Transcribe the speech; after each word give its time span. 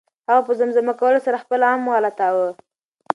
هغه 0.29 0.41
په 0.47 0.51
زمزمه 0.59 0.93
کولو 0.99 1.19
سره 1.25 1.41
خپل 1.43 1.59
غم 1.69 1.83
غلطاوه. 1.93 2.49